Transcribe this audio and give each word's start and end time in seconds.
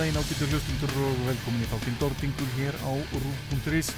daginn 0.00 0.16
ágættur 0.16 0.48
hlustundur 0.48 0.92
og 1.04 1.18
velkomin 1.26 1.60
í 1.60 1.66
þáttinn 1.68 1.96
Dordingur 2.00 2.52
hér 2.56 2.76
á 2.88 2.92
Rúf.is 3.20 3.90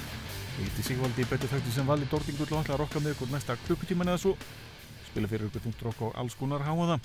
Ég 0.59 0.65
heiti 0.65 0.83
Sigvaldi, 0.83 1.23
betur 1.29 1.47
þættu 1.47 1.71
sem 1.71 1.87
vali 1.87 2.09
Dordingur 2.11 2.49
og 2.51 2.59
ætla 2.59 2.75
að 2.75 2.81
rokka 2.81 2.99
með 2.99 3.13
ykkur 3.13 3.31
næsta 3.31 3.55
klukkutíman 3.61 4.11
eða 4.11 4.19
svo. 4.19 4.33
Spila 5.07 5.31
fyrir 5.31 5.47
ykkur 5.47 5.63
þungt 5.63 5.85
rokk 5.87 6.03
og 6.09 6.19
alls 6.19 6.35
konar 6.35 6.65
háaða 6.67 6.99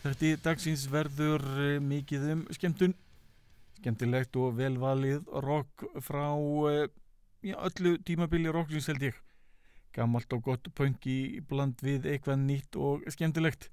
Þetta 0.00 0.32
dagsins 0.46 0.86
verður 0.88 1.44
eh, 1.66 1.76
mikið 1.92 2.26
um 2.32 2.42
skemmtun. 2.56 2.96
Skemmtilegt 3.82 4.40
og 4.40 4.56
velvalið 4.56 5.28
rokk 5.44 5.88
frá 6.00 6.30
eh, 6.72 6.88
já, 7.44 7.58
öllu 7.60 7.98
tímabili 8.00 8.48
rocksins 8.48 8.88
held 8.88 9.10
ég. 9.10 9.24
Gammalt 9.92 10.32
og 10.32 10.46
gott 10.48 10.72
pöngi 10.72 11.42
bland 11.52 11.84
við 11.84 12.08
eitthvað 12.14 12.46
nýtt 12.48 12.80
og 12.80 13.04
skemmtilegt. 13.12 13.68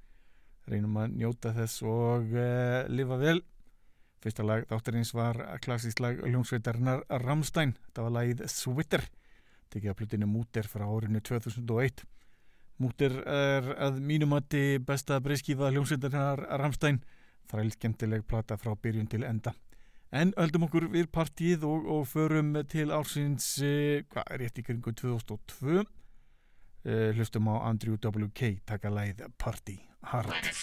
Reynum 0.68 1.00
að 1.00 1.21
njóta 1.21 1.56
þess 1.56 1.85
og 1.88 2.33
uh, 2.35 2.83
lifa 2.91 3.23
vel 3.23 3.39
Fyrsta 4.24 4.46
lag 4.46 4.66
þáttarins 4.69 5.14
var 5.14 5.38
klassísk 5.62 6.02
lag 6.02 6.18
hljómsveitarinnar 6.25 7.04
Ramstein. 7.22 7.75
Þetta 7.88 8.06
var 8.08 8.16
lagið 8.16 8.44
Switter, 8.50 9.04
tekið 9.69 9.92
að 9.92 9.98
plutinu 10.00 10.30
Múter 10.31 10.69
frá 10.69 10.88
árinu 10.88 11.22
2001. 11.22 12.02
Múter 12.81 13.19
er 13.30 13.69
að 13.78 14.02
mínumatti 14.02 14.81
besta 14.81 15.19
breyskífa 15.22 15.69
hljómsveitarinnar 15.69 16.44
Ramstein. 16.62 17.00
Þræl 17.48 17.72
skemmtileg 17.78 18.25
plata 18.28 18.58
frá 18.58 18.74
byrjun 18.75 19.08
til 19.10 19.24
enda. 19.24 19.54
En 20.12 20.34
höldum 20.38 20.66
okkur 20.68 20.88
við 20.92 21.10
partíið 21.12 21.66
og, 21.68 21.88
og 21.92 22.06
förum 22.08 22.54
til 22.72 22.94
ársins, 22.96 23.58
eh, 23.60 24.06
hvað 24.08 24.31
er 24.31 24.44
rétt 24.44 24.62
í 24.62 24.64
kringu 24.64 24.94
2002. 24.96 25.84
Eh, 26.88 27.12
hlustum 27.12 27.50
á 27.51 27.68
Andrew 27.68 27.98
W.K. 28.00 28.63
taka 28.63 28.88
lagið 28.88 29.28
Party 29.36 29.75
Hard. 30.07 30.31
Twitter, 30.31 30.56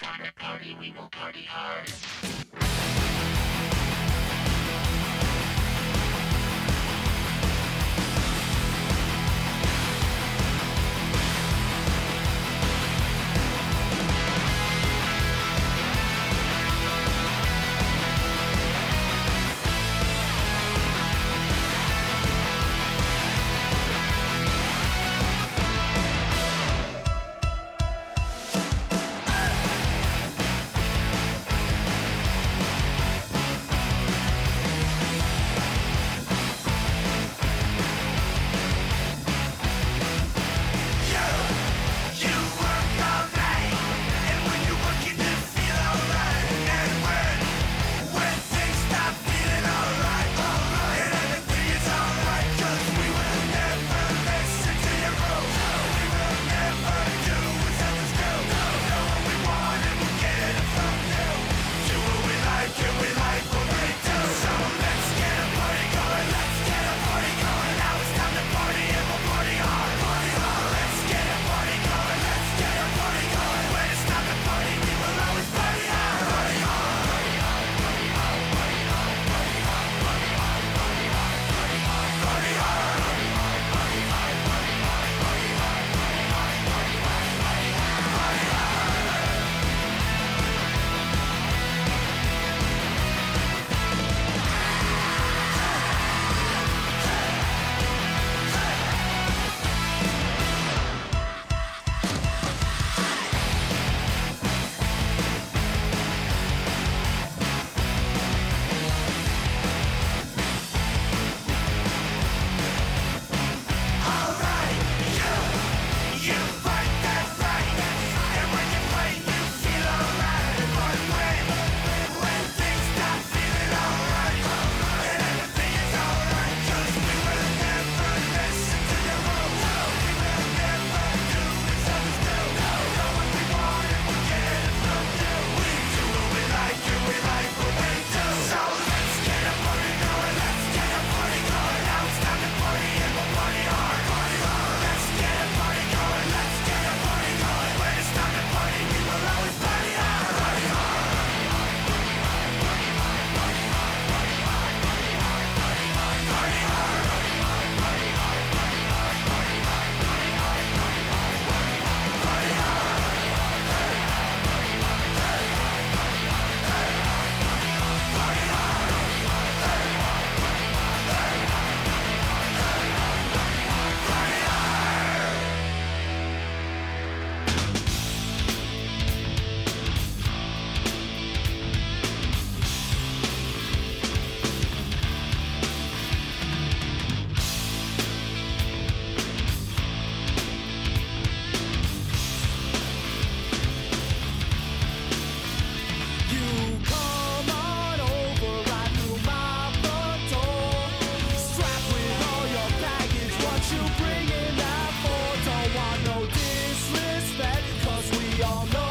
we 208.36 208.42
all 208.42 208.66
know. 208.66 208.83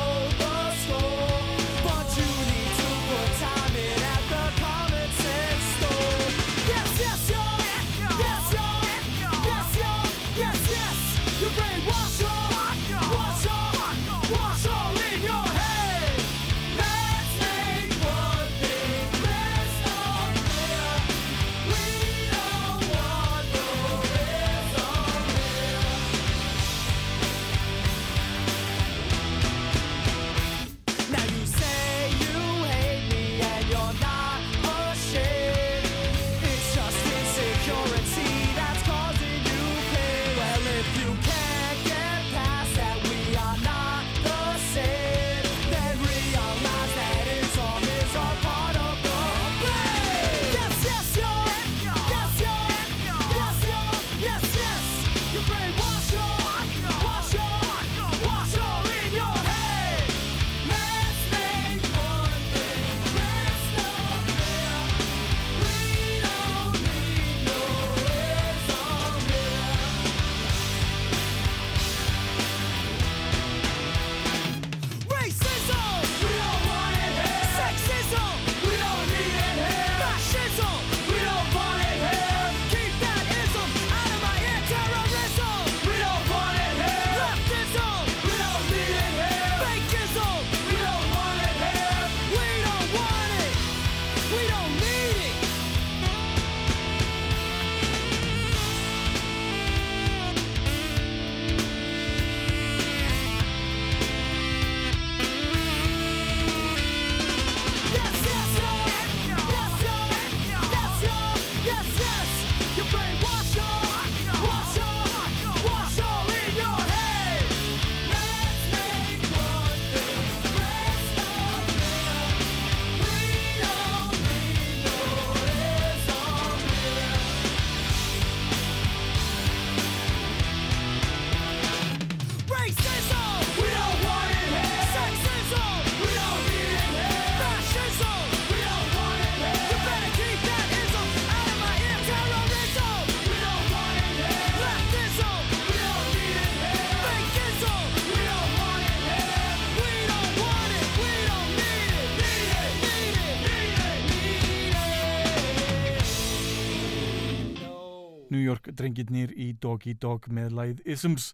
York 158.94 159.10
drengirnir 159.10 159.34
í 159.36 159.54
Doggy 159.58 159.96
Dog 159.98 160.28
með 160.30 160.54
læð 160.54 160.82
Isms. 160.86 161.34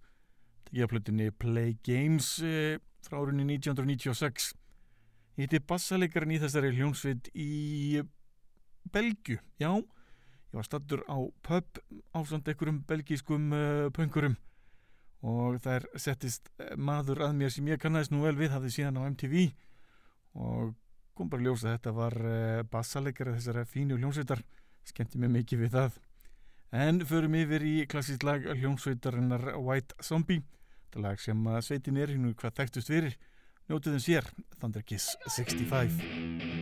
Tekið 0.65 0.85
á 0.85 0.91
plötunni 0.91 1.31
Play 1.31 1.77
Games 1.83 2.39
eh, 2.41 2.79
frá 3.03 3.19
árunni 3.19 3.43
1996 3.57 4.53
ég 5.39 5.47
heiti 5.47 5.59
bassalegarinn 5.59 6.35
í 6.35 6.39
þessari 6.39 6.73
hljómsveit 6.75 7.29
í 7.33 8.01
Belgiu, 8.91 9.39
já. 9.59 9.71
Ég 9.71 10.55
var 10.55 10.65
stattur 10.65 11.03
á 11.07 11.17
pub 11.45 11.79
á 12.11 12.19
samt 12.27 12.47
einhverjum 12.49 12.81
belgískum 12.87 13.51
uh, 13.53 13.89
punkurum 13.93 14.35
og 15.21 15.59
þær 15.61 15.85
settist 15.99 16.49
maður 16.75 17.25
að 17.27 17.35
mér 17.37 17.53
sem 17.53 17.67
ég 17.69 17.79
kannast 17.79 18.11
nú 18.11 18.23
vel 18.23 18.35
við 18.39 18.55
hafði 18.55 18.71
síðan 18.73 18.99
á 18.99 19.07
MTV 19.11 19.49
og 20.39 20.75
kom 21.15 21.29
bara 21.29 21.43
að 21.43 21.49
ljósa 21.49 21.69
að 21.69 21.77
þetta 21.77 21.95
var 21.99 22.19
uh, 22.23 22.61
bassalegar 22.71 23.33
þessara 23.35 23.67
fínu 23.67 23.99
hljómsveitar. 23.99 24.43
Skemmti 24.87 25.19
mig 25.21 25.31
mikið 25.35 25.67
við 25.67 25.75
það 25.75 25.99
en 26.71 27.01
förum 27.05 27.35
yfir 27.39 27.65
í 27.65 27.75
klassísk 27.89 28.23
lag 28.27 28.45
hljómsveitarinnar 28.45 29.55
White 29.57 29.97
Zombie. 30.03 30.43
Þetta 30.89 31.05
lag 31.05 31.21
sem 31.21 31.51
sveitin 31.65 31.99
er 32.01 32.13
hérna 32.13 32.33
hvað 32.37 32.57
þekktust 32.61 32.93
fyrir 32.93 33.19
njótiðum 33.69 34.01
sér 34.01 34.31
Thunder 34.57 34.85
Kiss 34.85 35.13
65 35.37 36.58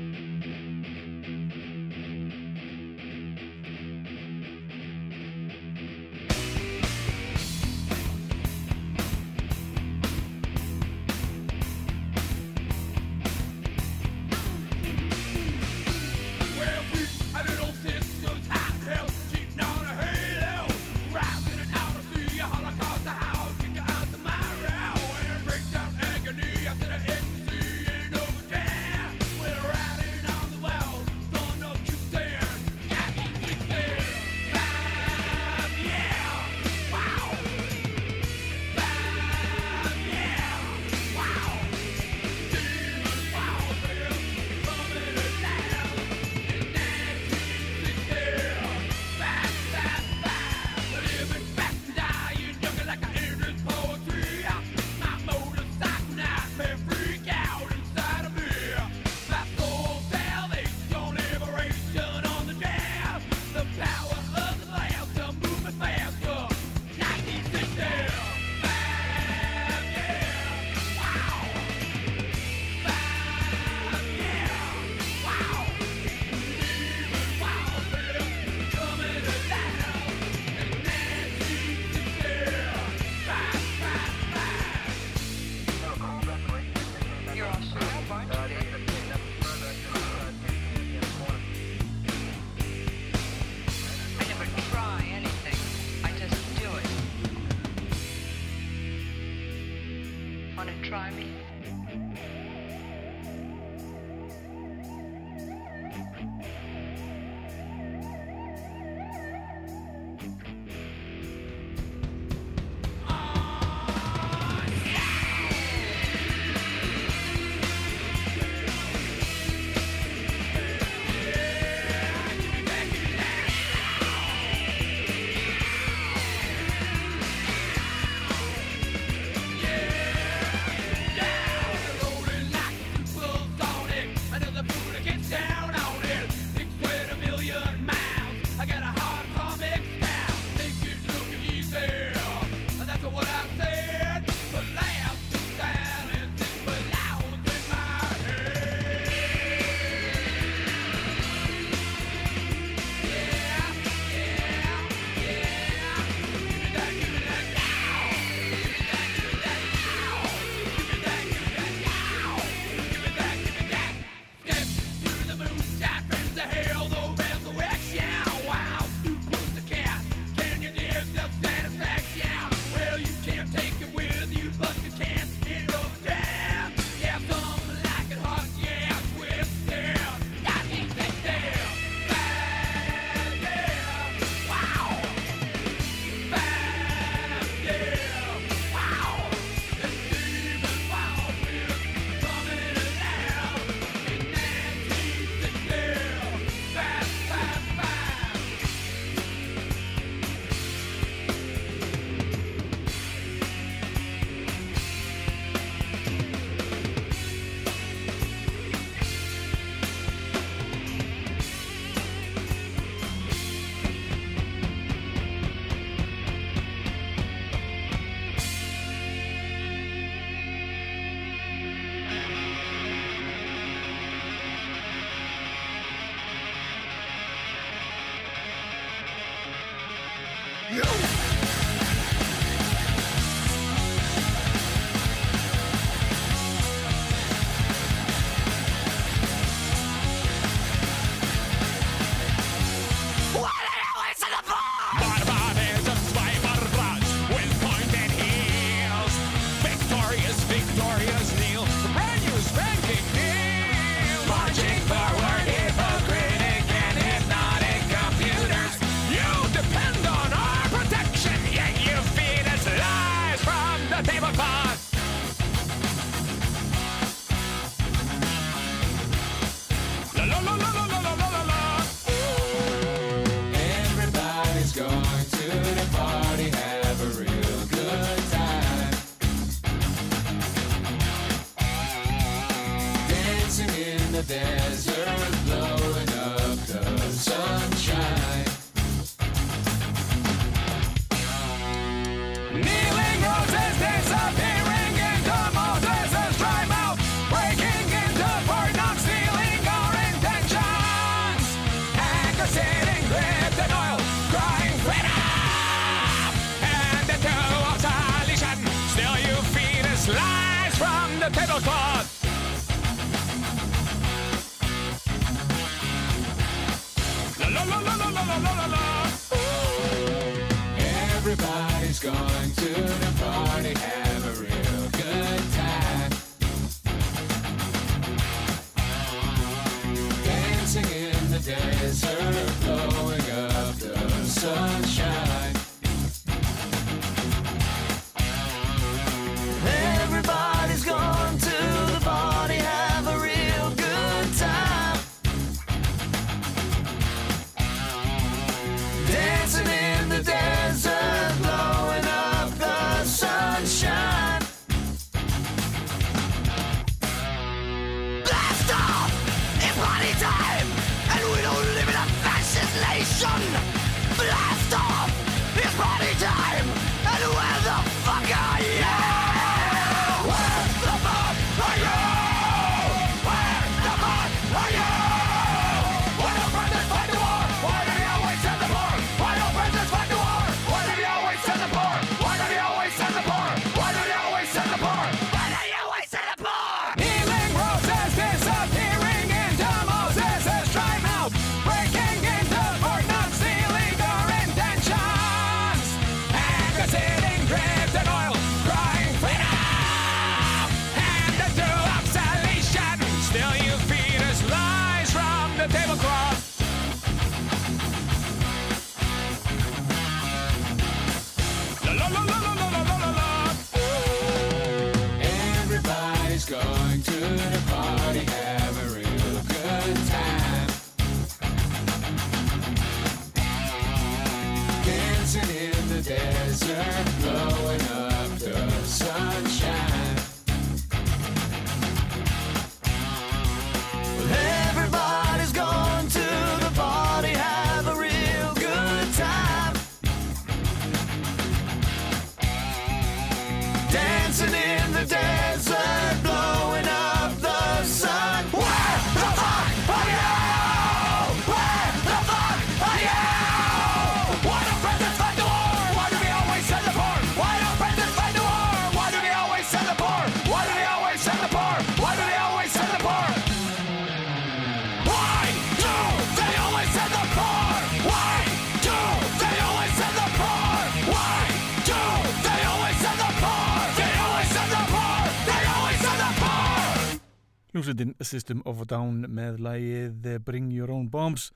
Hljómsveitin 477.78 478.16
System 478.26 478.62
of 478.66 478.80
a 478.82 478.86
Down 478.90 479.28
með 479.30 479.60
lægið 479.62 480.24
Bring 480.42 480.72
Your 480.74 480.90
Own 480.90 481.12
Bombs. 481.14 481.52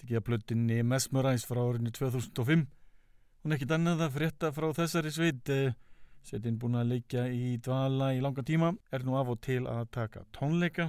Tekið 0.00 0.16
að 0.16 0.24
plötinni 0.24 0.78
Mesmerize 0.80 1.44
frá 1.44 1.60
árinu 1.60 1.92
2005 1.92 2.62
hún 3.42 3.52
er 3.52 3.58
ekkit 3.58 3.74
annað 3.76 4.00
að 4.06 4.14
frétta 4.14 4.50
frá 4.56 4.64
þessari 4.72 5.12
sveit 5.12 5.52
eh, 5.52 5.76
setin 6.24 6.56
búin 6.56 6.80
að 6.80 6.94
leikja 6.94 7.26
í 7.28 7.58
dvala 7.60 8.14
í 8.16 8.24
langa 8.24 8.46
tíma 8.48 8.72
er 8.88 9.04
nú 9.04 9.20
af 9.20 9.34
og 9.34 9.44
til 9.44 9.66
að 9.68 9.92
taka 9.92 10.24
tónleika. 10.32 10.88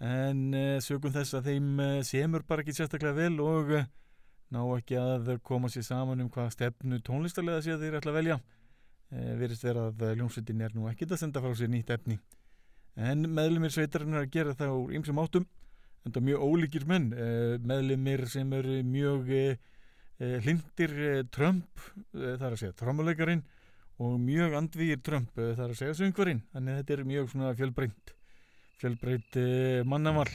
En 0.00 0.44
eh, 0.56 0.80
sögum 0.80 1.12
þess 1.12 1.36
að 1.36 1.52
þeim 1.52 1.86
eh, 1.90 2.00
semur 2.08 2.48
bara 2.48 2.64
ekki 2.64 2.78
sérstaklega 2.80 3.20
vel 3.20 3.36
og 3.44 3.76
ná 4.48 4.62
ekki 4.78 4.96
að 4.96 5.34
koma 5.44 5.68
sér 5.68 5.90
saman 5.90 6.24
um 6.24 6.32
hvað 6.32 6.54
stefnu 6.56 7.04
tónlistarlega 7.04 7.68
sé 7.68 7.76
þeir 7.76 8.00
ætla 8.00 8.16
að 8.16 8.22
velja. 8.22 8.42
Verist 9.12 9.68
vera 9.68 9.90
að 9.90 10.14
hljómsveitin 10.14 10.64
er 10.64 10.72
nú 10.72 10.88
ekkit 10.88 11.12
að 11.12 11.26
senda 11.26 11.44
frá 11.44 11.52
sér 11.52 11.68
nýtt 11.68 11.92
efni 11.92 12.16
en 12.96 13.24
meðlumir 13.32 13.72
sveitarinn 13.72 14.16
er 14.16 14.26
að 14.26 14.32
gera 14.34 14.54
það 14.56 14.76
úr 14.76 14.96
ymsum 14.98 15.20
áttum 15.22 15.46
en 16.02 16.12
það 16.12 16.20
er 16.20 16.26
mjög 16.28 16.46
ólíkir 16.46 16.86
menn. 16.88 17.10
Eh, 17.14 17.56
meðlumir 17.62 18.24
sem 18.30 18.52
eru 18.56 18.80
mjög 18.86 19.30
eh, 19.36 19.60
eh, 20.18 20.38
hlindir 20.42 20.94
Trump 21.34 21.86
þar 22.12 22.50
að 22.52 22.60
segja 22.60 22.78
trámuleikarin 22.78 23.44
og 24.02 24.18
mjög 24.20 24.56
andvíir 24.58 25.02
Trump 25.04 25.30
þar 25.36 25.70
að 25.70 25.78
segja 25.78 25.98
söngvarinn. 26.00 26.42
Þannig 26.52 26.74
að 26.74 26.82
þetta 26.82 26.96
er 26.96 27.08
mjög 27.12 27.32
svona 27.32 27.54
fjölbreynt 27.58 28.14
fjölbreynt 28.82 29.36
mannamall 29.86 30.30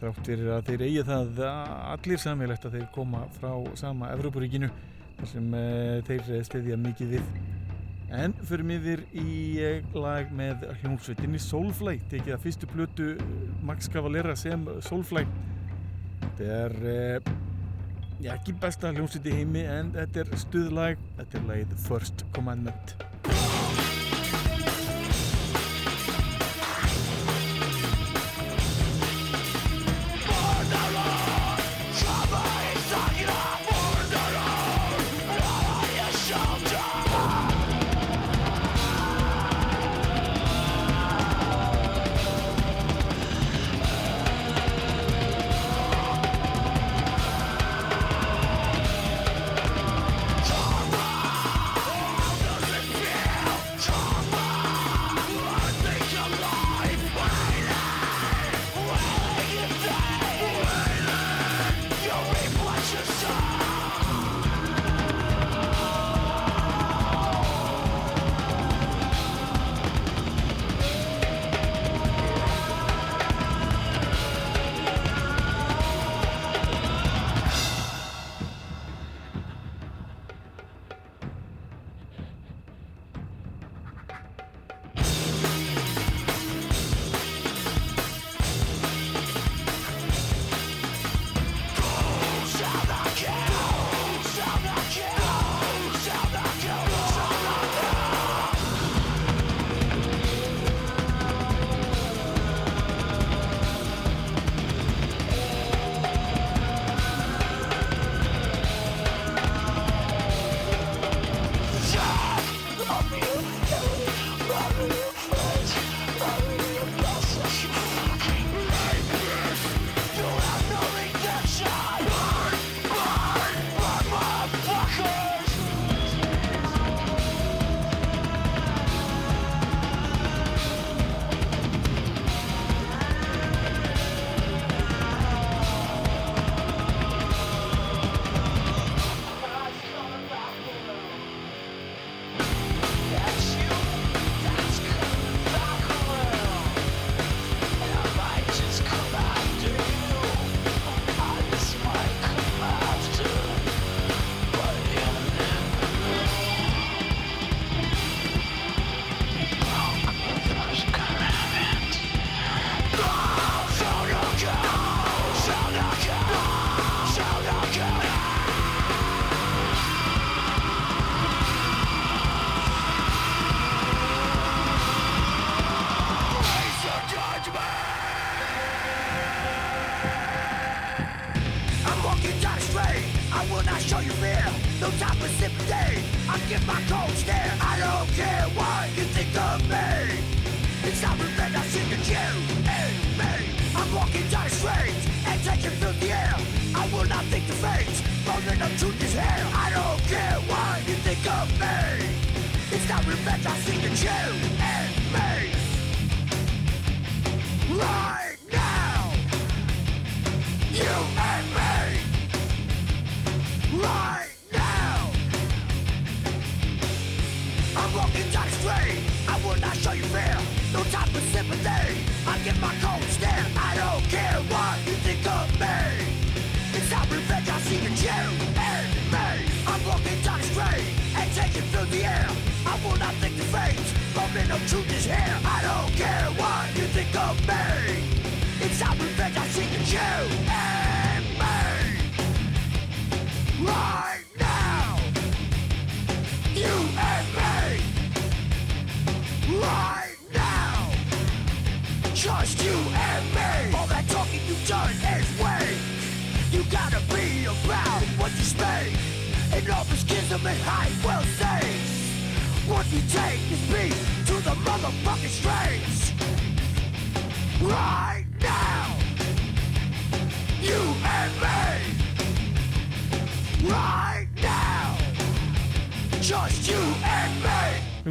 þrátt 0.00 0.22
fyrir 0.24 0.54
að 0.54 0.70
þeir 0.70 0.84
eigi 0.86 1.02
það 1.10 1.42
allir 1.44 2.22
samilegt 2.22 2.64
að 2.64 2.78
þeir 2.78 2.86
koma 2.94 3.26
frá 3.36 3.52
sama 3.76 4.08
Evrópuríkinu 4.14 4.70
þar 5.18 5.28
sem 5.28 5.50
þeir 6.08 6.46
stiðja 6.48 6.78
mikið 6.80 7.18
við 7.18 7.51
En 8.12 8.34
fyrir 8.44 8.66
miður 8.68 9.02
í 9.16 9.28
eh, 9.64 9.86
lag 9.96 10.28
með 10.36 10.66
hljómsveitinni 10.82 11.38
Soulfly, 11.40 11.96
tekið 12.10 12.34
að 12.34 12.42
fyrstu 12.44 12.68
blötu 12.68 13.06
eh, 13.14 13.30
Max 13.64 13.88
Cavalera 13.92 14.34
sem 14.36 14.66
Soulfly. 14.84 15.24
Þetta 16.20 16.50
er 16.58 16.76
eh, 16.92 17.30
já, 18.20 18.34
ekki 18.36 18.58
besta 18.60 18.92
hljómsveiti 18.92 19.32
heimi 19.38 19.64
en 19.64 19.94
þetta 19.96 20.26
er 20.26 20.36
stuðlag, 20.44 21.08
þetta 21.22 21.40
er 21.40 21.48
lagið 21.54 21.74
First 21.86 22.26
Commandment. 22.36 22.96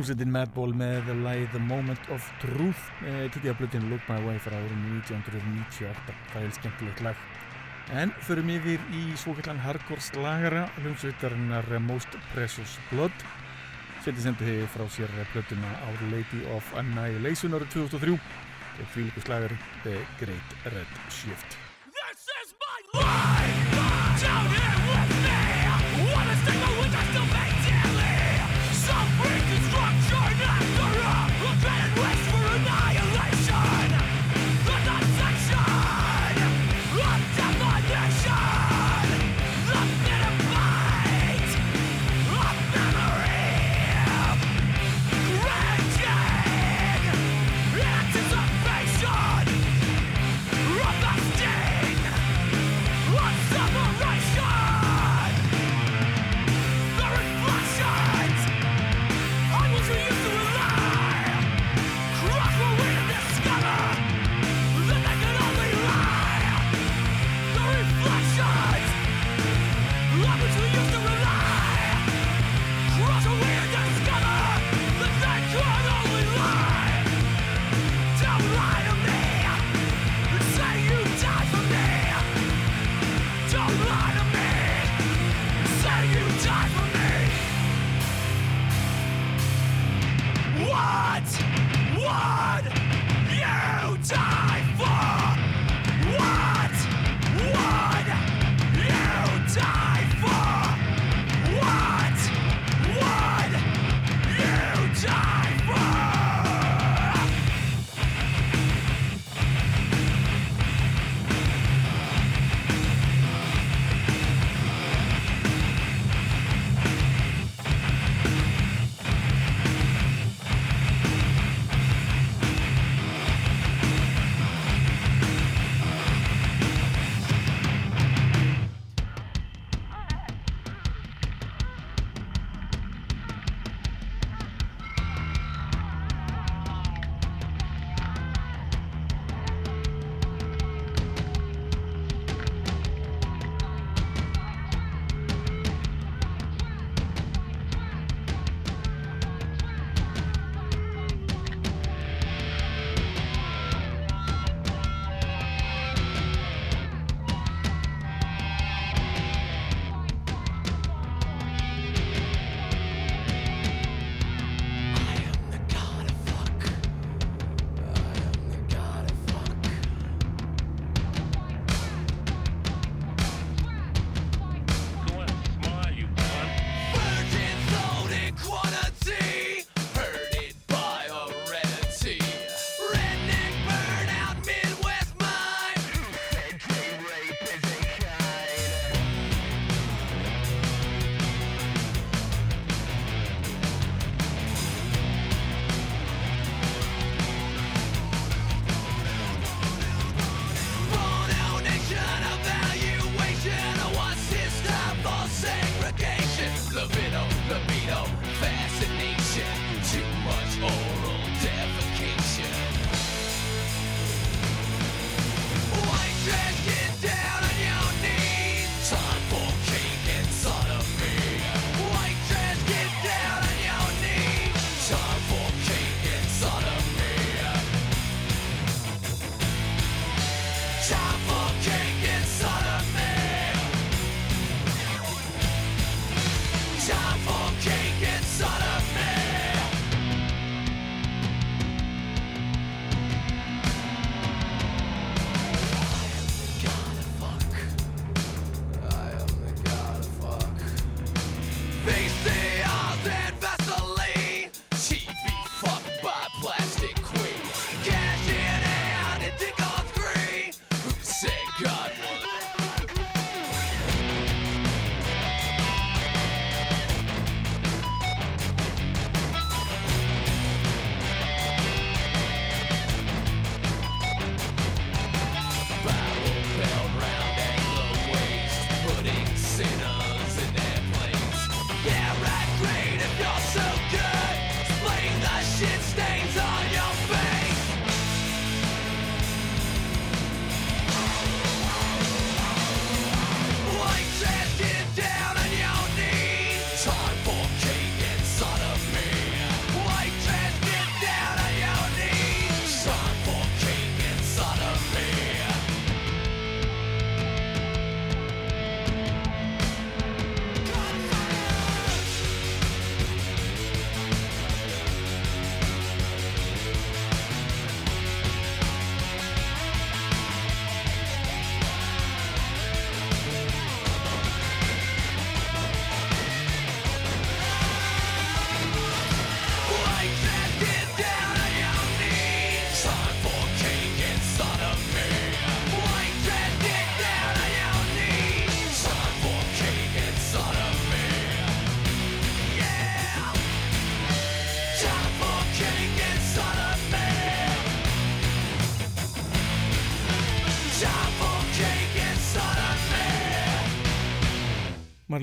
Hljómsveitin 0.02 0.32
Madball 0.34 0.72
með 0.74 1.10
lagið 1.22 1.52
The 1.54 1.60
Moment 1.62 2.08
of 2.10 2.26
Truth 2.42 2.88
eh, 3.06 3.28
kikkið 3.30 3.54
á 3.54 3.56
blöttinu 3.60 3.92
Look 3.92 4.08
My 4.10 4.18
Way 4.26 4.40
frá 4.42 4.56
árið 4.58 4.72
1998 4.96 6.16
það 6.32 6.48
er 6.48 6.56
skemmtilegt 6.58 7.04
lag. 7.06 7.22
En 8.02 8.16
förum 8.26 8.50
yfir 8.50 8.82
í 8.98 9.04
svokallan 9.22 9.62
Hardcore 9.62 10.02
slagara 10.02 10.66
hljómsveitarinnar 10.80 11.70
eh, 11.70 11.86
Most 11.86 12.18
Precious 12.34 12.80
Blood. 12.90 13.14
Sveitin 14.02 14.26
sendu 14.26 14.50
hefur 14.50 14.74
frá 14.74 14.90
sér 14.98 15.18
eh, 15.22 15.34
blöttuna 15.36 15.78
Our 15.92 16.08
Lady 16.16 16.48
of 16.58 16.78
Annihilation 16.82 17.54
árið 17.60 17.76
2003 17.84 18.16
og 18.18 18.96
fylgur 18.96 19.30
slagari 19.30 19.66
The 19.84 20.00
Great 20.18 20.64
Red 20.74 20.98
Shift. 21.14 21.62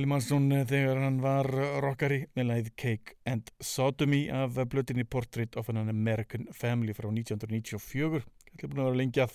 Manson 0.08 0.46
eh, 0.56 0.64
þegar 0.68 1.02
hann 1.04 1.20
var 1.20 1.48
rockari 1.84 2.22
með 2.38 2.48
læð 2.48 2.68
Cake 2.80 3.18
and 3.28 3.50
Sodomy 3.60 4.24
af 4.32 4.56
blötinni 4.72 5.04
Portrait 5.04 5.58
of 5.60 5.68
an 5.68 5.84
American 5.84 6.48
Family 6.56 6.96
frá 6.96 7.10
1994 7.12 8.24
Það 8.58 8.64
er 8.64 8.70
búin 8.72 8.80
að 8.82 8.88
vera 8.88 8.98
lengi 8.98 9.22
að. 9.22 9.34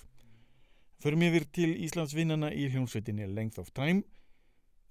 Förum 1.03 1.25
yfir 1.27 1.45
til 1.55 1.69
Íslands 1.85 2.15
vinnana 2.15 2.49
í 2.51 2.65
hljómsveitinni 2.71 3.27
Length 3.31 3.61
of 3.61 3.69
Time. 3.75 4.01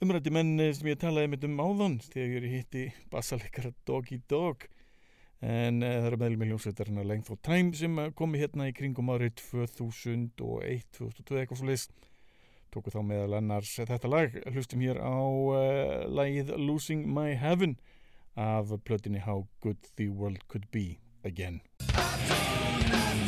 Umrætti 0.03 0.33
menn 0.35 0.55
eh, 0.61 0.71
sem 0.77 0.89
ég 0.93 1.01
talaði 1.03 1.33
með 1.33 1.49
um 1.49 1.61
áðan 1.63 1.99
þegar 2.05 2.47
ég 2.47 2.55
hitti 2.61 2.85
bassaleikara 3.13 3.75
Doggy 3.89 4.23
Dog 4.31 4.65
en 5.43 5.83
uh, 5.83 5.91
það 5.99 6.09
eru 6.09 6.19
meðlum 6.23 6.43
í 6.45 6.49
hljómsveitarinn 6.53 7.03
Length 7.11 7.35
of 7.35 7.43
Time 7.43 7.75
sem 7.75 7.99
komi 8.19 8.39
hérna 8.39 8.69
í 8.71 8.75
kringum 8.79 9.11
árið 9.11 9.35
2001, 9.41 10.87
2002 10.95 11.41
eitthvað 11.41 11.59
svo 11.61 11.69
leiðist 11.69 11.97
tóku 12.73 12.93
þá 12.93 13.03
meðal 13.05 13.39
annars 13.39 13.75
þetta 13.77 14.11
lag 14.11 14.37
hlustum 14.53 14.85
hér 14.85 15.01
á 15.01 15.21
uh, 15.21 16.05
lagið 16.09 16.55
Losing 16.57 17.05
My 17.09 17.37
Heaven 17.39 17.77
af 18.35 18.73
plötinni 18.87 19.21
How 19.21 19.45
Good 19.61 19.93
The 19.97 20.09
World 20.09 20.47
Could 20.49 20.71
Be 20.73 20.97
Again. 21.25 21.61
með 21.93 23.22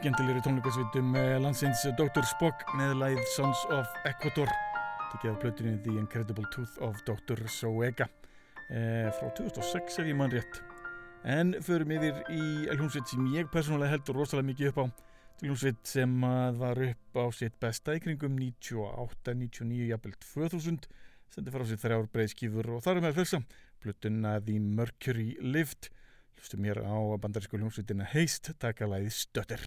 skemmtilegri 0.00 0.40
tónleikasvitum 0.40 1.12
landsins 1.44 1.82
Dr. 1.98 2.24
Spock 2.24 2.62
með 2.78 2.94
læð 3.02 3.18
Sons 3.34 3.66
of 3.74 3.90
Ecuador 4.08 4.48
tekið 5.10 5.28
af 5.28 5.36
plötunni 5.42 5.74
The 5.84 5.92
Incredible 6.00 6.48
Tooth 6.54 6.78
of 6.86 7.02
Dr. 7.04 7.42
Soega 7.52 8.06
eh, 8.72 9.10
frá 9.12 9.28
2006 9.36 9.98
ef 10.00 10.08
ég 10.08 10.16
mann 10.16 10.32
rétt 10.32 10.62
en 11.28 11.52
förum 11.66 11.92
yfir 11.98 12.22
í 12.32 12.40
hljómsveit 12.70 13.12
sem 13.12 13.28
ég 13.34 13.52
persónulega 13.52 13.92
heldur 13.92 14.22
rosalega 14.22 14.48
mikið 14.48 14.70
upp 14.70 14.80
á 14.80 14.86
hljómsveit 15.42 15.92
sem 15.92 16.16
var 16.62 16.80
upp 16.88 17.20
á 17.20 17.26
sitt 17.36 17.60
besta 17.60 17.98
í 17.98 18.00
kringum 18.00 18.40
98, 18.40 19.36
99, 19.36 19.84
jafnvel 19.92 20.16
2000 20.30 20.88
sendi 21.34 21.52
fara 21.52 21.68
á 21.68 21.70
sitt 21.74 21.84
þrjár 21.84 22.08
breyðskífur 22.14 22.72
og 22.78 22.84
þar 22.86 23.02
er 23.02 23.04
með 23.04 23.12
að 23.12 23.20
fölsa 23.20 23.44
plötunna 23.84 24.38
The 24.48 24.56
Mercury 24.64 25.34
Lift 25.44 25.92
hlustum 26.40 26.64
mér 26.64 26.80
á 26.80 26.96
bandarísku 27.20 27.60
hljómsveitina 27.60 28.08
Heist 28.14 28.54
taka 28.62 28.88
læði 28.88 29.12
Stötter 29.12 29.60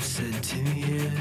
said 0.00 0.42
to 0.42 0.56
you 0.56 1.19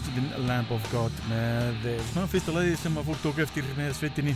hljómsveitin 0.00 0.46
Lamb 0.48 0.70
of 0.72 0.84
God 0.92 1.12
með 1.28 1.86
eh, 1.90 1.98
svona 2.10 2.28
fyrsta 2.30 2.52
lagi 2.54 2.76
sem 2.78 2.94
að 2.96 3.10
fólk 3.10 3.20
tók 3.20 3.40
eftir 3.42 3.66
með 3.76 3.90
sveitinni. 3.98 4.32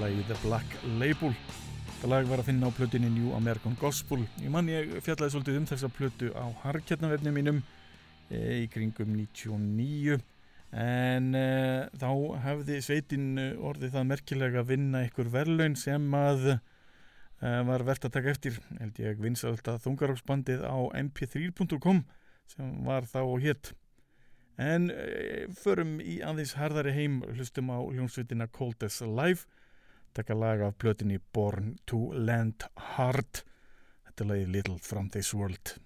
Lagið 0.00 0.26
The 0.28 0.36
Black 0.42 0.74
Label. 1.00 1.32
Þetta 1.86 2.10
lag 2.12 2.28
var 2.28 2.42
að 2.42 2.50
finna 2.50 2.68
á 2.68 2.76
plötunni 2.76 3.08
New 3.12 3.32
American 3.36 3.76
Gospel. 3.80 4.26
Ég 4.42 4.52
mann 4.52 4.68
ég 4.68 4.92
fjallaði 5.04 5.32
svolítið 5.32 5.58
um 5.62 5.68
þessa 5.70 5.90
plötu 5.96 6.28
á 6.36 6.44
harkjarnavefnum 6.66 7.36
mínum 7.38 7.62
e, 8.28 8.64
í 8.64 8.68
kringum 8.72 9.14
99 9.16 10.20
en 10.82 11.32
e, 11.40 11.48
þá 12.02 12.10
hefði 12.44 12.80
sveitin 12.84 13.28
orðið 13.56 13.96
það 13.96 14.08
merkilega 14.12 14.60
að 14.60 14.72
vinna 14.74 15.04
ykkur 15.08 15.32
verlaun 15.32 15.78
sem 15.78 16.08
að 16.18 16.58
var 17.42 17.82
verðt 17.82 18.04
að 18.06 18.18
taka 18.20 18.30
eftir 18.30 18.58
held 18.78 18.98
ég 19.02 19.16
vinsað 19.18 19.56
alltaf 19.56 19.82
þungaróksbandið 19.82 20.60
á 20.62 20.78
mp3.com 21.00 22.04
sem 22.52 22.74
var 22.86 23.08
þá 23.10 23.24
og 23.24 23.40
hétt 23.42 23.72
En 24.60 24.90
e, 24.90 25.46
förum 25.56 25.96
í 26.00 26.18
aðeins 26.24 26.56
harðari 26.58 26.92
heim, 26.96 27.22
hlustum 27.36 27.72
á 27.72 27.78
hljómsveitina 27.80 28.50
Cold 28.52 28.84
as 28.84 29.00
Alive, 29.02 29.48
taka 30.12 30.36
lag 30.36 30.60
af 30.60 30.76
blötinni 30.78 31.20
Born 31.32 31.78
to 31.86 32.12
Land 32.12 32.68
Hard, 32.76 33.44
þetta 34.08 34.28
lagi 34.28 34.46
Little 34.46 34.78
from 34.78 35.08
this 35.08 35.32
World. 35.34 35.78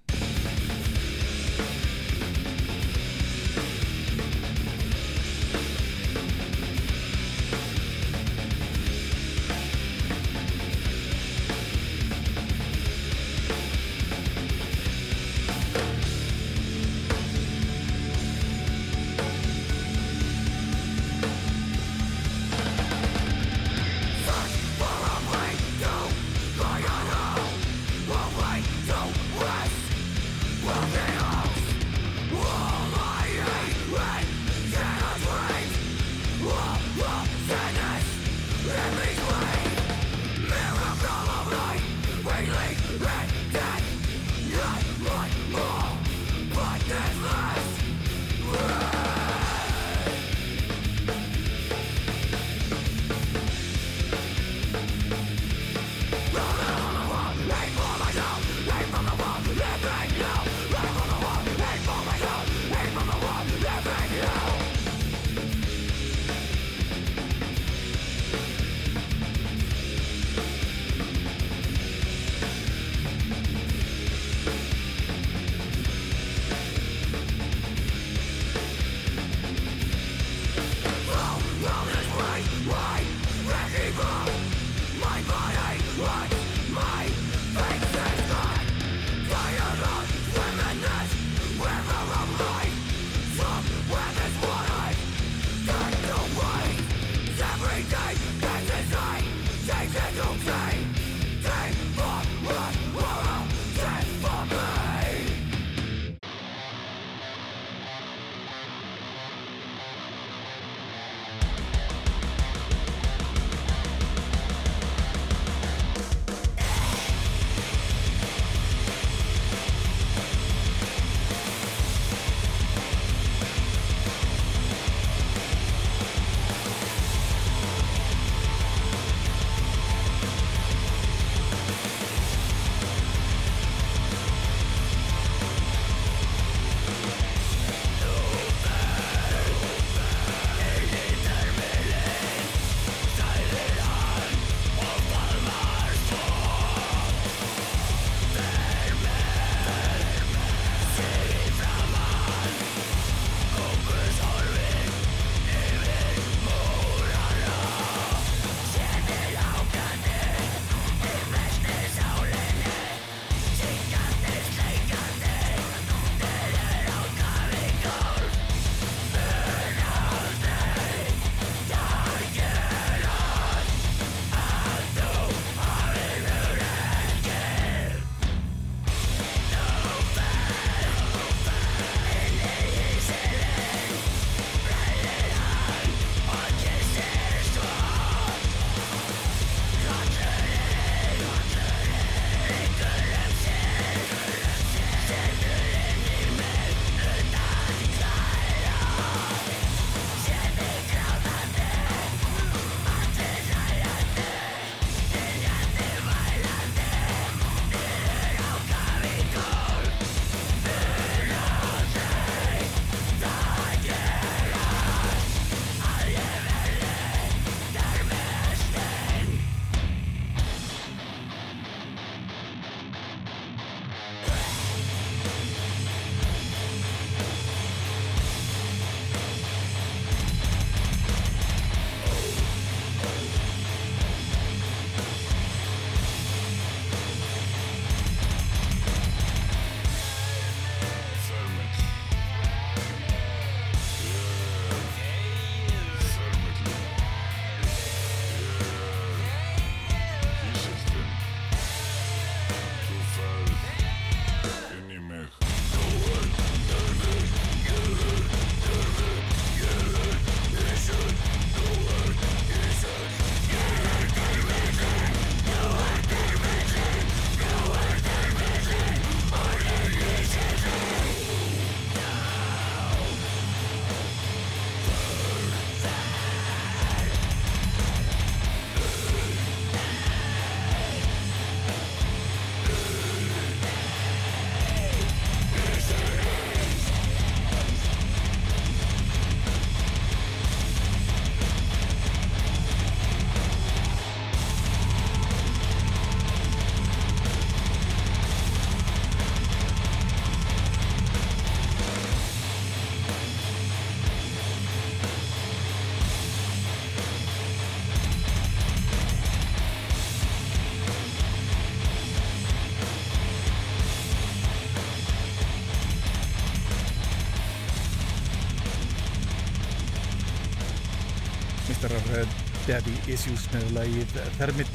Eh, 321.85 322.37
Daddy 322.64 322.95
Issues 323.12 323.43
með 323.53 323.66
lagið 323.77 324.12
Thermil 324.39 324.66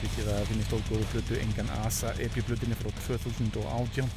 vikið 0.00 0.30
að 0.34 0.46
finni 0.48 0.64
stólgóðu 0.66 1.04
flutu 1.12 1.36
engan 1.38 1.70
Asa 1.84 2.10
epi-flutinni 2.20 2.76
frá 2.78 2.90
2018 2.96 4.08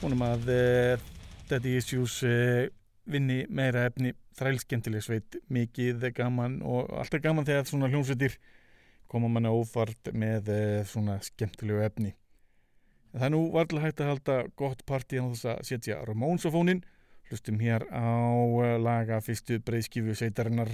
vonum 0.00 0.22
að 0.24 0.48
uh, 0.52 1.04
Daddy 1.50 1.76
Issues 1.76 2.18
uh, 2.26 2.64
vinni 3.04 3.42
meira 3.52 3.84
efni 3.90 4.14
þrælskentileg 4.38 5.04
sveit 5.04 5.36
mikið 5.52 6.08
gaman 6.16 6.58
og 6.64 6.90
alltaf 6.96 7.22
gaman 7.24 7.46
þegar 7.48 7.68
svona 7.68 7.90
hljómsveitir 7.92 8.38
koma 9.10 9.28
manna 9.30 9.52
ófart 9.52 10.10
með 10.16 10.48
uh, 10.54 10.80
svona 10.88 11.18
skemmtilegu 11.24 11.84
efni. 11.84 12.14
En 13.12 13.20
það 13.20 13.28
er 13.28 13.34
nú 13.36 13.42
varlega 13.54 13.90
hægt 13.90 14.02
að 14.02 14.10
halda 14.14 14.38
gott 14.56 14.86
parti 14.88 15.20
á 15.20 15.24
þess 15.28 15.50
að 15.52 15.62
setja 15.68 16.00
Ramones 16.08 16.48
á 16.48 16.50
fónin 16.54 16.82
hlustum 17.28 17.60
hér 17.60 17.86
á 17.92 18.08
laga 18.78 19.20
fyrstu 19.24 19.60
breyðskifu 19.66 20.14
sveitarinnar 20.14 20.72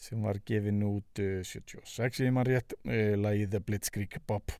sem 0.00 0.22
var 0.24 0.40
gefin 0.46 0.82
út 0.86 1.20
76 1.20 2.24
í 2.26 2.32
maður 2.32 2.54
rétt, 2.56 2.78
lagið 3.18 3.60
Blitzkrieg 3.66 4.20
Bob 4.26 4.56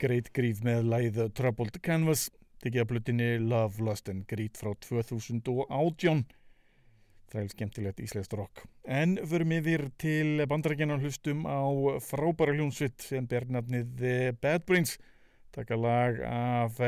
Great 0.00 0.32
Grief 0.36 0.62
með 0.66 0.88
læð 0.90 1.20
Troubled 1.36 1.80
Canvas. 1.84 2.28
Tekið 2.64 2.82
að 2.82 2.90
blutinni 2.90 3.28
Love, 3.42 3.84
Lust 3.84 4.08
and 4.12 4.24
Greed 4.30 4.56
frá 4.58 4.72
2018 4.86 6.24
þræl 7.32 7.50
skemmtilegt 7.50 8.00
íslenskt 8.04 8.36
rock. 8.38 8.64
En 8.86 9.16
förum 9.26 9.52
yfir 9.56 9.88
til 10.00 10.44
bandarækjana 10.48 10.98
hlustum 11.02 11.44
á 11.44 11.60
frábæra 12.04 12.54
hljómsveit 12.56 13.02
sem 13.02 13.26
ber 13.26 13.48
nafnið 13.50 14.06
Bad 14.40 14.66
Brains. 14.68 14.96
Taka 15.52 15.76
lag 15.76 16.20
af 16.22 16.80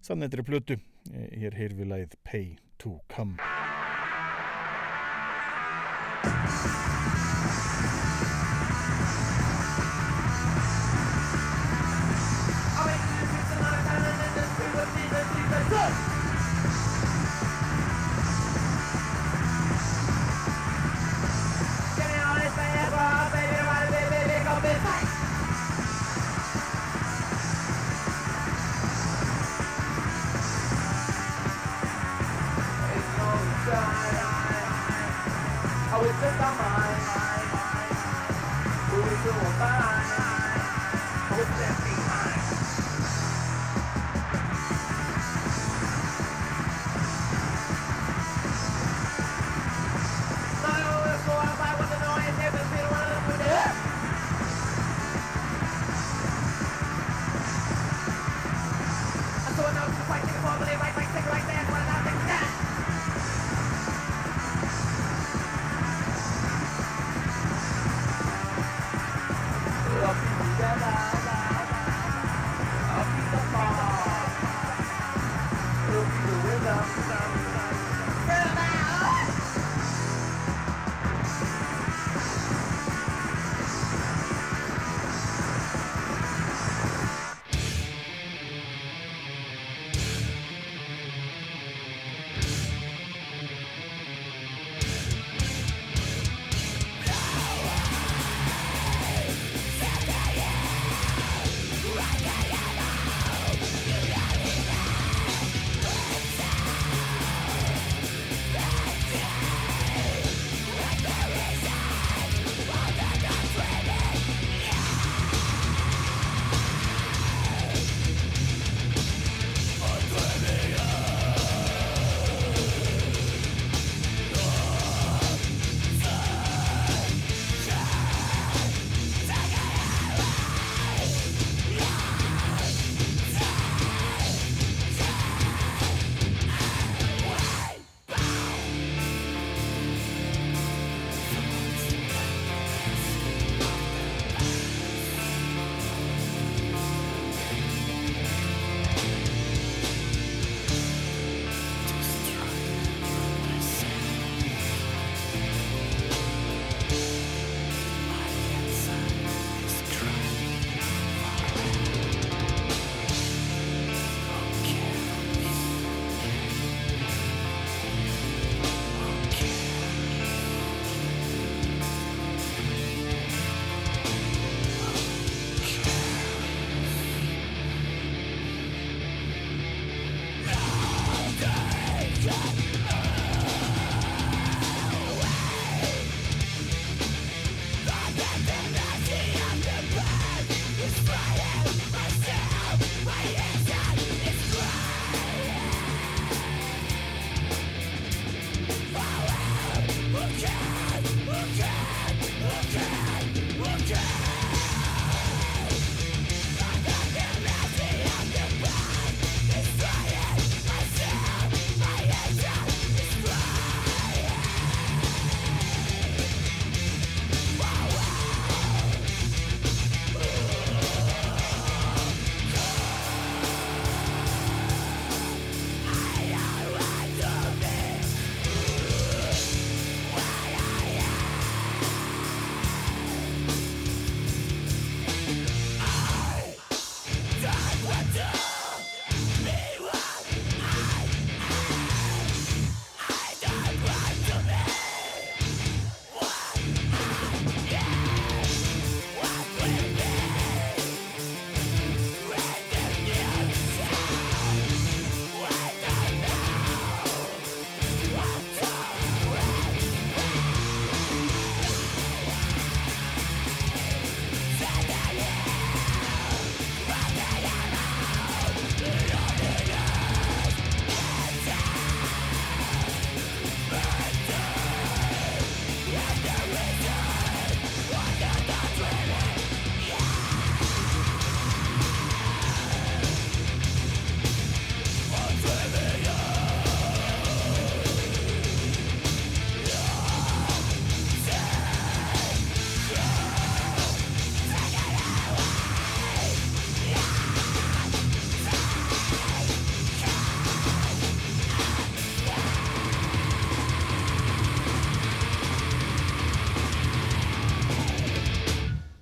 sannendri 0.00 0.46
plötu. 0.46 0.80
Hér 1.12 1.54
heyrðu 1.54 1.84
við 1.84 1.92
læð 1.92 2.20
Pay 2.24 2.54
to 2.82 2.98
Come 3.12 3.75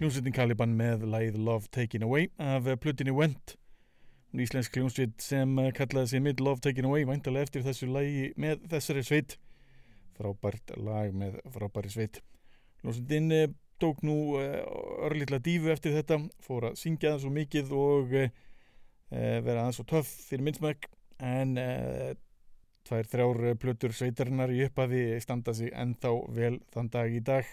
hljómsveitin 0.05 0.34
Caliban 0.36 0.72
með 0.76 1.07
læð 1.09 1.36
Love 1.40 1.70
Taken 1.72 2.02
Away 2.05 2.26
af 2.36 2.66
plutinni 2.82 3.12
Went. 3.16 3.55
Hún 4.28 4.42
íslensk 4.44 4.74
hljómsveit 4.76 5.22
sem 5.24 5.55
eh, 5.62 5.70
kallaði 5.72 6.11
sig 6.11 6.20
Mid 6.20 6.42
Love 6.44 6.61
Taken 6.61 6.90
Away 6.90 7.07
væntalega 7.09 7.48
eftir 7.48 7.64
þessu 7.64 7.88
lægi 7.88 8.26
með 8.36 8.66
þessari 8.68 9.05
sveit. 9.09 9.36
Frábært 10.18 10.74
lag 10.76 11.16
með 11.16 11.40
frábæri 11.55 11.94
sveit. 11.94 12.20
Hljómsveitin 12.82 13.32
eh, 13.32 13.48
tók 13.80 14.05
nú 14.05 14.36
eh, 14.42 14.61
örlítla 15.09 15.40
dífu 15.40 15.72
eftir 15.72 15.96
þetta 15.96 16.20
fór 16.44 16.68
að 16.68 16.80
syngja 16.82 17.14
það 17.14 17.24
svo 17.24 17.34
mikið 17.40 17.74
og 17.80 18.16
vera 19.14 19.61
aðeins 19.62 19.80
og 19.80 19.88
töff 19.88 20.11
fyrir 20.28 20.44
minnsmæk 20.44 20.88
en 21.22 21.57
tvær 22.84 23.09
þrjár 23.09 23.44
plötur 23.62 23.94
sveitarinnar 23.94 24.52
í 24.52 24.64
upphafi 24.66 25.05
standa 25.22 25.55
sig 25.55 25.70
ennþá 25.72 26.12
vel 26.34 26.59
þann 26.74 26.90
dag 26.92 27.14
í 27.14 27.22
dag 27.24 27.48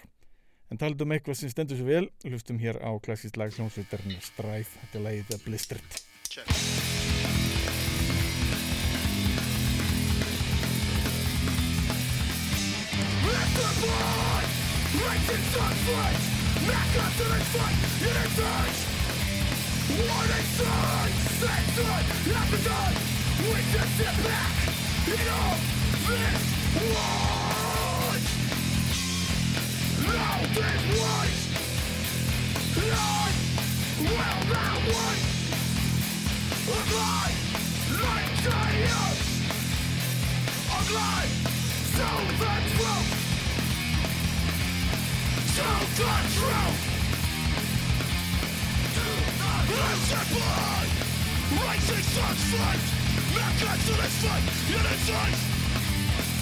En 0.72 0.80
talað 0.80 1.03
um 1.03 1.11
eitthvað 1.11 1.36
sem 1.36 1.51
stendur 1.51 1.76
svo 1.76 1.84
vel, 1.89 2.05
hlustum 2.24 2.59
hér 2.61 2.78
á 2.80 2.95
klassísk 3.03 3.36
lag 3.36 3.51
hljómsveitarinn 3.51 4.22
Stræð, 4.24 4.69
þetta 4.80 4.99
er 4.99 5.03
lagið 5.03 5.36
að 5.36 5.43
Blistered. 5.49 5.99
Racing 15.01 15.45
sunfight, 15.51 16.19
back 16.67 16.91
up 17.03 17.11
to 17.19 17.26
the 17.32 17.39
fight, 17.51 17.80
in 18.07 18.15
a 18.15 18.28
touch 18.38 18.80
Warning 19.91 20.47
sign, 20.59 21.11
same 21.39 21.67
sign, 21.78 22.05
appetite 22.39 22.97
We 23.39 23.59
just 23.72 23.91
sit 23.97 24.15
back 24.28 24.53
in 25.07 25.28
all 25.32 25.57
this 26.07 26.41
war 26.93 27.51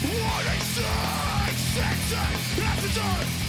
Warning 0.01 0.61
signs 0.61 1.59
Sensing 1.59 2.63
appetite 2.63 3.48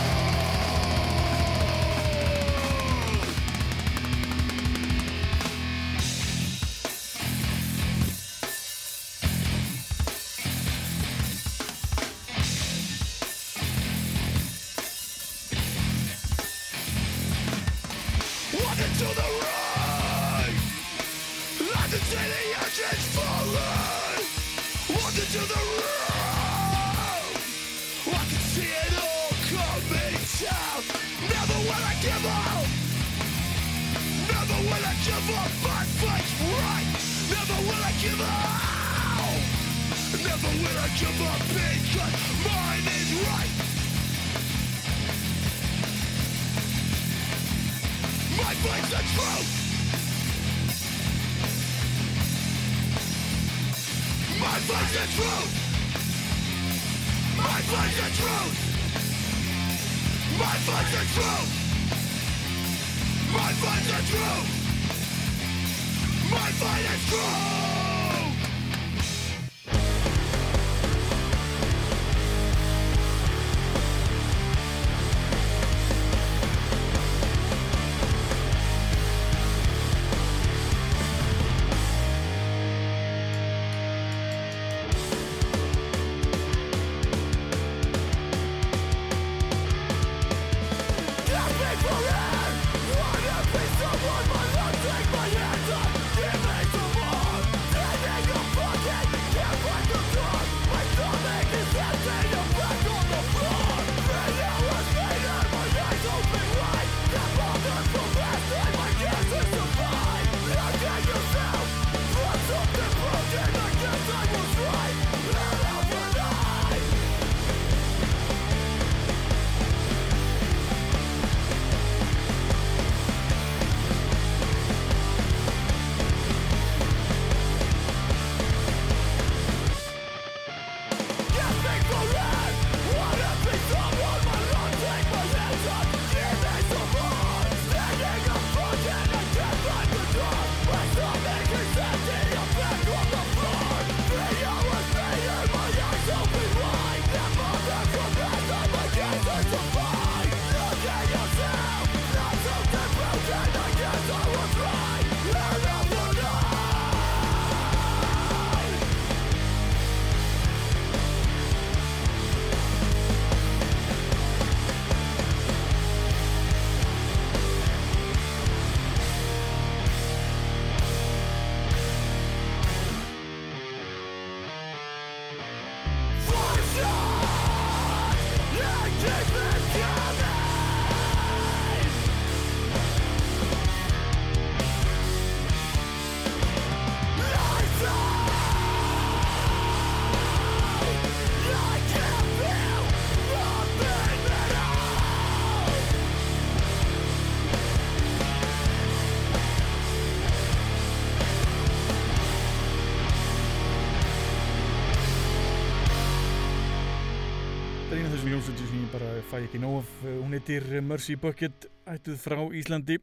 Hljómsveitir 208.31 208.69
sem 208.69 208.79
ég 208.79 208.91
bara 208.93 209.07
fæ 209.27 209.39
ekki 209.43 209.59
nóg 209.59 209.73
af. 209.81 209.89
Eh, 210.07 210.13
hún 210.21 210.31
heitir 210.31 210.63
Mercy 210.87 211.17
Bucket, 211.19 211.65
ættuð 211.83 212.21
frá 212.21 212.37
Íslandi. 212.55 212.95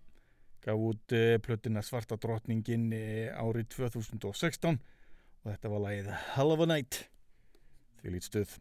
Gaf 0.64 0.78
út 0.80 1.12
uh, 1.12 1.34
plötina 1.44 1.82
Svarta 1.84 2.16
drotningin 2.16 2.86
árið 3.36 3.66
2016 3.74 4.78
og 4.78 5.50
þetta 5.50 5.72
var 5.74 5.82
lagið 5.84 6.08
Hell 6.32 6.54
of 6.54 6.64
a 6.64 6.68
Night. 6.70 7.02
Því 8.00 8.14
lít 8.14 8.28
stöð. 8.30 8.56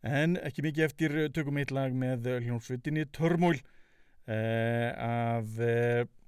En 0.00 0.40
ekki 0.40 0.64
mikið 0.64 0.86
eftir 0.86 1.18
tökum 1.36 1.60
eitt 1.60 1.76
lag 1.76 1.92
með 1.92 2.30
hljómsveitinni 2.38 3.04
Törmól 3.12 3.58
uh, 3.60 4.88
af, 5.12 5.60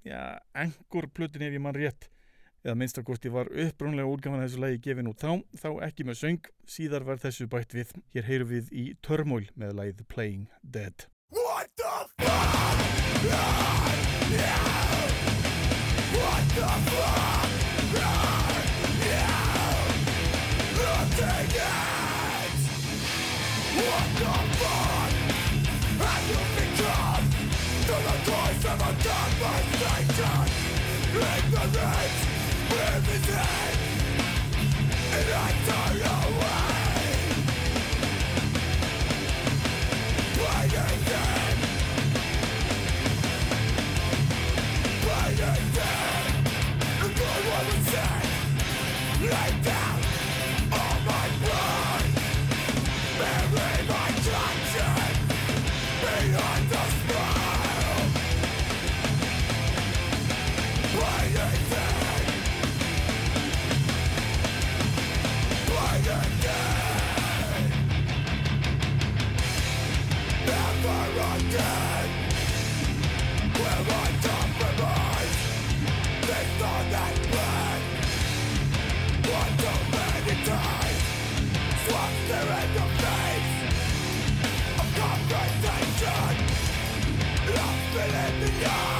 já, 0.04 0.22
engur 0.60 1.08
plötin 1.08 1.48
ef 1.48 1.56
ég 1.56 1.64
mann 1.64 1.80
rétt 1.80 2.10
eða 2.64 2.76
minnstakosti 2.76 3.30
var 3.32 3.48
uppbrunlega 3.48 4.10
útgafan 4.10 4.42
þessu 4.44 4.60
lagi 4.60 4.80
gefin 4.84 5.08
út 5.10 5.20
þá, 5.22 5.32
þá 5.56 5.70
ekki 5.86 6.04
með 6.08 6.16
söng, 6.20 6.42
síðar 6.68 7.06
var 7.08 7.20
þessu 7.22 7.48
bætt 7.50 7.72
við. 7.76 7.94
Hér 8.14 8.28
heyrum 8.28 8.50
við 8.52 8.72
í 8.72 8.84
Törmól 9.04 9.46
með 9.56 9.76
lagið 9.78 10.04
Playing 10.12 10.46
Dead. 10.62 11.06
What 11.30 11.70
the 11.76 11.94
fuck? 12.20 12.78
Yeah, 13.24 13.90
yeah. 14.34 14.60
What 16.16 16.44
the 16.56 16.70
fuck? 16.90 17.48
Yeah, 17.94 18.64
yeah. 19.08 19.40
Nothing 20.80 21.52
else. 21.64 22.64
What 23.80 24.08
the 24.20 24.34
fuck? 24.60 25.12
Have 26.00 26.24
you 26.30 26.42
become 26.56 27.26
to 27.86 27.96
the 28.06 28.16
voice 28.28 28.64
of 28.72 28.80
a 28.80 28.92
conversation? 29.06 30.46
Ignorance 31.10 32.19
it 88.62 88.99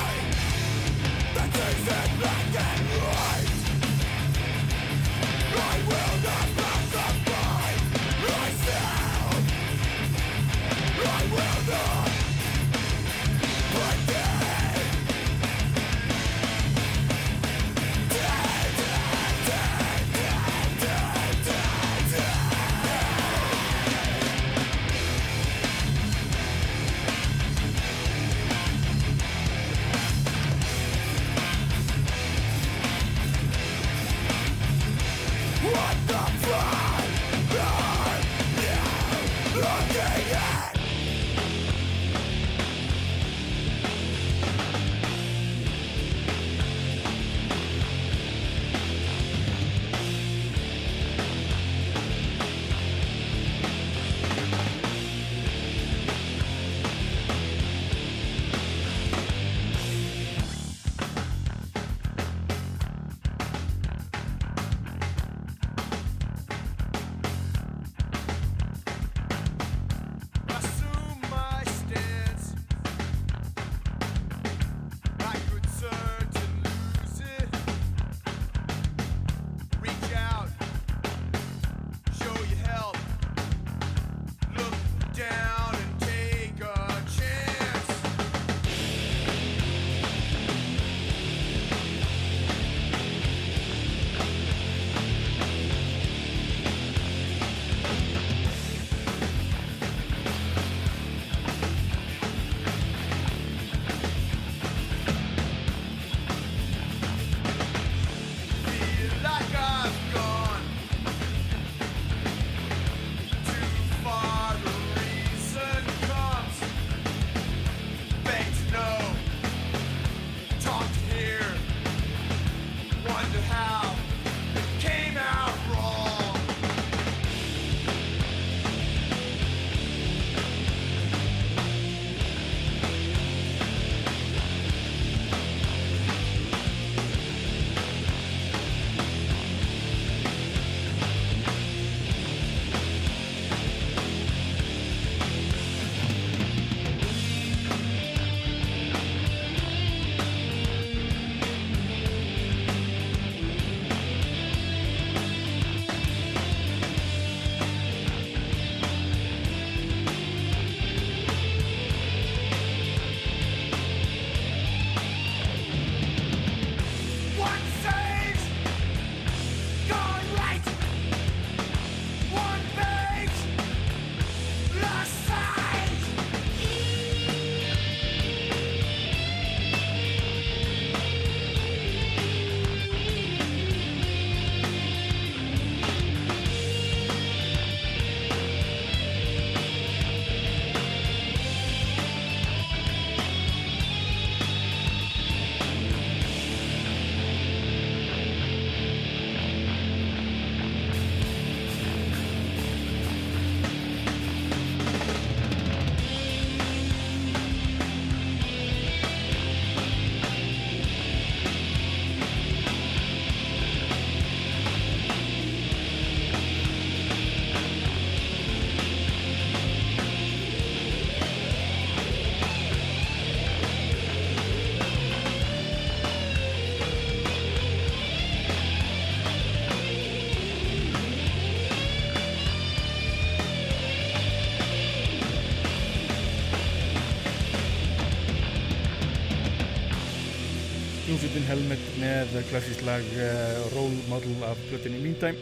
Helmet 241.51 241.83
með 241.99 242.37
klassísk 242.47 242.85
lag 242.87 243.03
uh, 243.19 243.73
Role 243.73 244.05
Model 244.07 244.45
af 244.47 244.59
Plötinni 244.69 245.01
Míntæm 245.03 245.35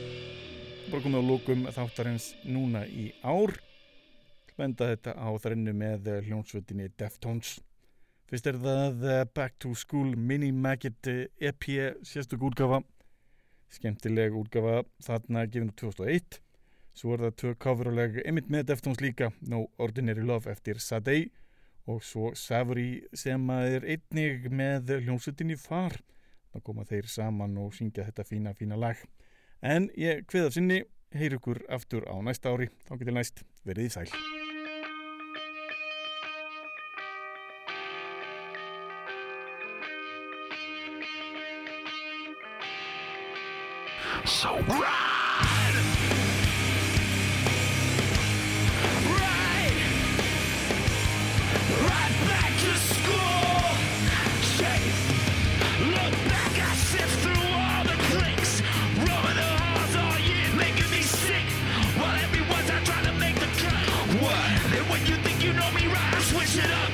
bara 0.89 1.03
komið 1.05 1.21
á 1.21 1.29
lókum 1.29 1.67
þáttarins 1.69 2.31
núna 2.49 2.87
í 2.89 3.11
ár. 3.21 3.53
Venda 4.57 4.89
þetta 4.89 5.13
á 5.21 5.29
þrennu 5.37 5.75
með 5.77 6.09
eh, 6.09 6.23
hljónsvöldinni 6.25 6.87
Deftones. 6.97 7.59
Fyrst 8.25 8.49
er 8.49 8.57
það 8.63 9.05
uh, 9.05 9.19
Back 9.37 9.59
to 9.61 9.75
School 9.77 10.17
Mini 10.17 10.49
Maggot 10.49 11.11
EP 11.13 11.69
sérstök 12.01 12.47
útgafa 12.49 12.81
skemmtileg 13.77 14.33
útgafa 14.41 14.87
þarna 15.05 15.45
gefinu 15.45 15.77
2001 15.77 16.41
svo 16.97 17.19
er 17.19 17.27
það 17.27 17.37
tvö 17.43 17.53
káfuruleg 17.67 18.23
emitt 18.25 18.49
með 18.49 18.71
Deftones 18.73 19.05
líka. 19.05 19.29
No 19.45 19.67
Ordinary 19.77 20.25
Love 20.25 20.49
eftir 20.57 20.81
Sadei 20.81 21.29
og 21.89 22.05
svo 22.05 22.33
Savri 22.37 23.01
sem 23.17 23.49
er 23.55 23.87
einnig 23.89 24.51
með 24.53 24.99
hljómsutinni 25.07 25.57
far. 25.61 25.97
Þá 26.53 26.61
koma 26.65 26.85
þeir 26.89 27.09
saman 27.09 27.57
og 27.61 27.75
syngja 27.77 28.07
þetta 28.09 28.27
fína, 28.29 28.55
fína 28.57 28.77
lag. 28.77 29.01
En 29.65 29.89
ég 29.97 30.25
hveða 30.29 30.53
sinni, 30.55 30.83
heyr 31.17 31.39
ykkur 31.39 31.65
aftur 31.73 32.05
á 32.09 32.17
næsta 32.21 32.53
ári, 32.53 32.69
þá 32.89 32.95
getur 33.01 33.17
næst 33.17 33.45
verið 33.65 33.89
í 33.89 33.95
sæl. 33.97 34.13
So 44.29 44.53
proud! 44.69 45.08
Smash 66.49 66.71
up! 66.71 66.88